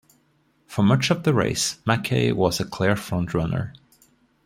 For 0.65 0.81
much 0.81 1.11
of 1.11 1.21
the 1.25 1.31
race, 1.35 1.77
MacKay 1.85 2.31
was 2.31 2.57
the 2.57 2.65
clear 2.65 2.95
front-runner. 2.95 3.75